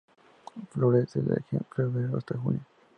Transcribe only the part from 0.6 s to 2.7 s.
Florece de febrero hasta junio.